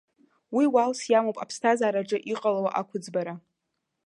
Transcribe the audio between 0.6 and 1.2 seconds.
уалс